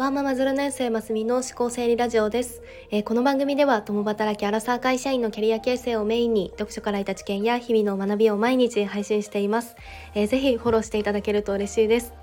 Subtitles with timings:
[0.00, 9.76] ワーママ0年生ますみの思考整理ラジオです、えー、この番組では共働きアラサー会社員のキャリア形成をメインに読書から得た知見や日々の学びを毎日配信しています、
[10.14, 12.14] えー、ぜひフォローしていただけると嬉しいです、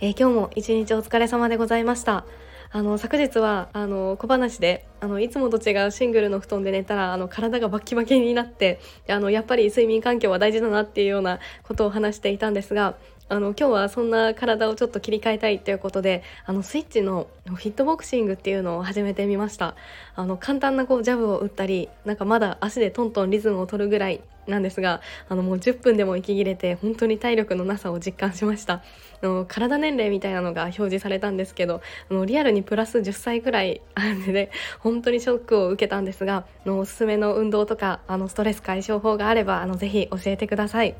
[0.00, 2.26] えー、今日も一日お疲れ様でございました。
[2.70, 12.96] あの昨日はあの小話であのいつもと違うシングルの布団で寝たらあの体がバッキバキになってあのやっぱり睡眠環境は大事だなっていうようなことを話していたんですが
[13.30, 19.74] あの今日はそんな体をちょっと切り替えたいということであのスイッチのフィットボクシングっていうのを始めてみました。
[20.14, 28.82] あの簡単なこうジャブを打ったりなんかまだ足でトントンリズムを取るぐらいなんですがあのもう10分でも息切れて本当に体力のなさを実感しました
[29.22, 40.94] あの体年齢みたいなのが表示されたんですけどあのリアルにプラス10歳ぐらい あるので本当にショックを受けたんですがあのおすすめの運動とかあのストレス解消法があればあのぜひ教えてください。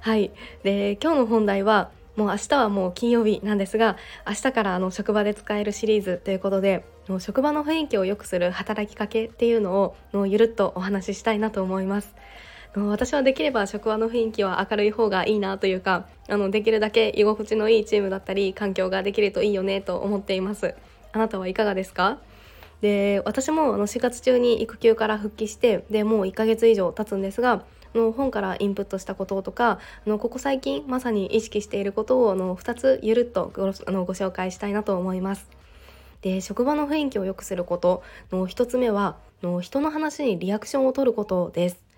[0.00, 0.30] はい
[0.62, 12.14] で今日の本題はもう明日はもう金曜日なんですが明日からあの職場で使えるシリーズということでもう職場の雰囲気を良くする働きかけっていうのをのゆるっとお話ししたいなと思います。
[12.76, 20.76] 私はできれば職場の雰囲気は明るい方がいいなというかあのできるだけ居心地のいいチームだったり環境ができるといいよねと思っています
[21.12, 22.18] あなたはいかがですか？
[22.80, 35.50] で私もあの4月中に育休から復帰してでもう1ヶ月以上経つんですがの本からインプットしたこととかあのここ最近まさに意識していることをあの2つゆるっとごあのご紹介したいなと思います。
[36.22, 41.89] で職場の雰囲気を良くすることの1つ目はの人の話にリアクションを取ることです。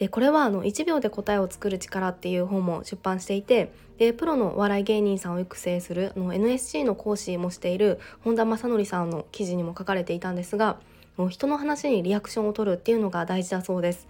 [0.00, 10.78] でこれはあの1秒で答えを作る力っていう本も出版していてでプロの笑い芸人さんを育成するあの NSC の講師もしている本田正則さんの記事にも書かれていたんですが
[11.28, 14.08] 人の話にリアクションを取るっていうのが大事だそうです。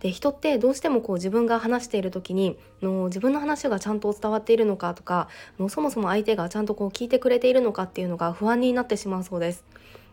[0.00, 9.64] で人ってどうしてもこう自分が話している時にの自分の話がちゃんと伝わっているのかとかのそもそも相手がちゃんとこう聞いてくれているのかっていうのが不安になってしまうそうです。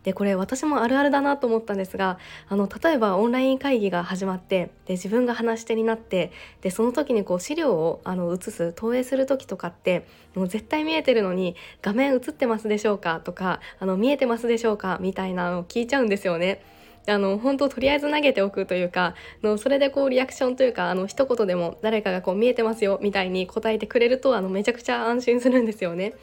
[0.07, 6.31] でこれ私もあるあるだなと思ったんですがあの例えばオンライン会議が始まってで自分が話し手になって
[6.61, 13.19] でその時にこう資料をあの映す投影する時とかってもう絶対見えてるのに画面映ってますでしょうか？
[13.19, 14.97] とかあの見えてますでしょうか？
[15.01, 16.63] みたいなのを聞いちゃうんですよね。
[17.09, 19.13] あの本当とりあえず投げておくというか
[19.43, 26.13] のそれでこうリアクションというかあの一言でも誰かがこう見えてますよみたいに答えてくれるとあのめちゃくちゃ安心するんですよね。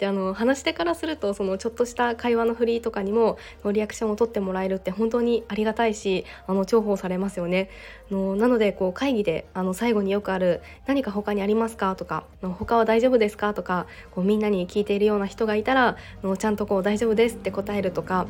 [0.00, 3.36] であの話し手からするとそのちょっとした会話のフリーとかにも
[3.70, 7.68] リアクションを取ってもらえるって本当にありがたいしあの重宝されますよね。
[8.10, 18.26] のなのでこう会議であの最後によくある「何か他にありますか?」とか「他は大丈夫ですか?」とかこうみんなに聞いているような人がいたらのちゃんとこう「大丈夫です」って答えるとか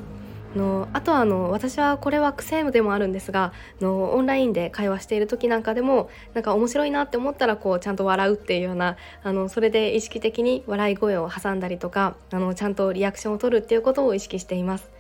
[0.55, 14.91] のあとはあの私はこれは癖でもあるんですがのオンラインで会話している時なんかでもなんか面白いなって思ったらこうちゃんと笑うっていうようなあのそれで意識的に笑い声を挟んだりとかあのちゃんとリアクションを取るっていうことを意識しています。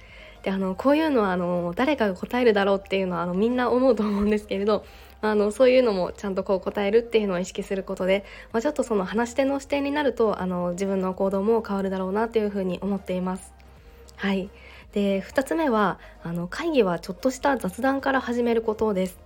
[0.42, 4.86] であのこういうのはあの誰かが答えるだろうっていうのはあのみんな思うと思うんですけれど
[5.20, 13.52] あのそういうのもちゃんとこう答えるっていうのを意識することで、まあ、ちょっとその話し手の視点になるとあの自分の行動も変わるだろうなというふうに思っています。
[14.16, 14.48] はい
[14.92, 19.18] で2つ目はあの会議はちょっとした雑談から始めることです。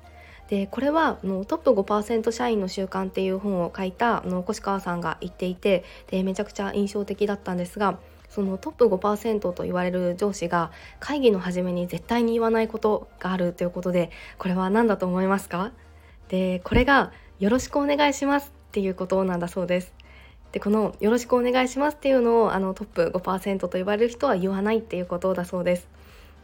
[0.49, 7.99] でこれはのトップ5%社員の習慣っていう本を書いたの越川さんが言っていてでめちゃくちゃ印象的だったんですが
[8.29, 10.71] そのトップ5%と言われる上司が
[11.01, 15.73] 会議の初めに絶対に言わないことがあるということでこれは何だと思いますか？
[16.29, 19.95] でこれが「よろしくお願いします」っていうことなんだそうです。
[20.55, 25.89] でこの「よろしくお願いします」っていうのをあのトップ5%と呼ばれる人は言わないっていうことだそうです。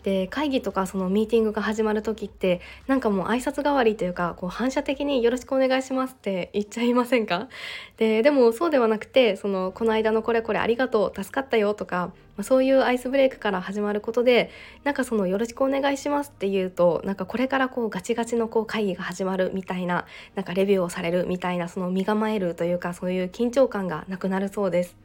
[0.02, 7.48] で会議とかそのミーティングが始まる時ってなんかもう挨拶代わりというかこう反射的に「よろしくお願いします」って言っちゃいませんか？
[7.96, 14.50] ででもそうではなくてそのこの間のこれこれありがとう助かったよとか、まあ、そういうアイスブレイクから始まることで
[14.84, 24.96] なんかその「よろしくお願いします」っていうとなんかこれからこうガチガチのこう会議が始まるみたいななんかレビューをされるみたいなその身構えるというかそういう緊張感がなくなるそうです。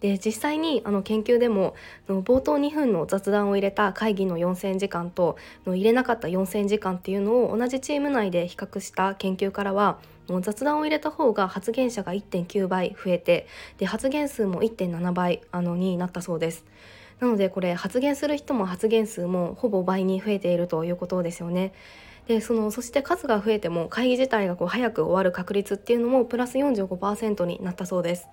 [0.00, 1.74] で実際にあの研究でも
[2.08, 5.36] 冒頭2分の雑談を入れた会議の4,000時間と
[5.66, 9.98] 入れなかった4,000時間っていうのを同じチーム内で比較した研究からは
[10.42, 13.46] 雑談を入れた方が発言者が1.9倍増えて
[13.78, 16.64] で発言数も1.7倍あのになったそうです。
[17.20, 21.72] なのでこれ発言する人も発言数もほぼ倍に増えているということですよね。
[22.28, 28.28] でそのそして数が増えても会議自体がこう早く終わる確率っていうのもプラス45%になったそうです。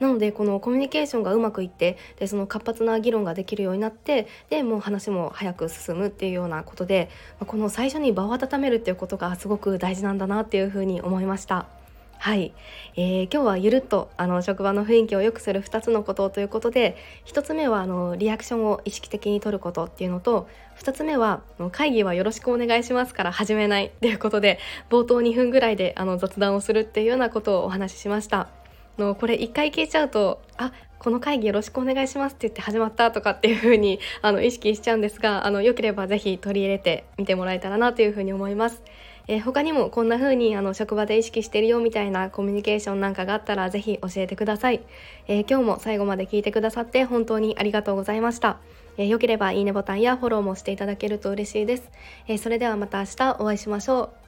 [0.00, 7.10] なのでこのコミュニケーションがうまくいってでその活発な議論ができるようになってでもう話も早く進むっていうようなことで
[7.40, 11.66] この最初に場を温めるっていうことがすごく大事なんだなっていうふうに思いました。
[12.20, 12.52] はい、
[12.96, 16.96] えー、今日はゆるっとあの職場の雰囲気を良くする2つのことということで
[17.26, 20.48] 1つ目はあのリアクションを意識的に取ることっていうのと
[20.80, 24.58] 2つ目は会議はよろしくお願いしますから始めないっていうことで
[24.90, 28.48] 冒頭2分ぐらいであの雑談をするっていうようなことをお話ししました。
[28.98, 38.82] のこれ1回聞いちゃうとあこの会議よろしくお願いしますって言って始まったとかっていう風に あに意識しちゃうんですがあのよければ是非取り入れてみてもらえたらなというふうに思います。
[39.30, 44.80] えー、他にもこんな風にあの職場で意識してるよみたいなコミュニケーションなんかがあったらぜひ教えてください、
[45.26, 48.56] えー、今日も最後まで聞いてくださって本当にありがとうございました、
[48.96, 51.90] えー、よければいいねボタンやフォローもしていただけると嬉しいです、
[52.26, 54.27] えそれではまた明日お会いしましょう。